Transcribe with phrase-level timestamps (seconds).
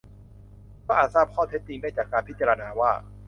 [0.85, 2.91] ก็อาจทราบข้อเท็จจริงได้จากการพิจารณาว่า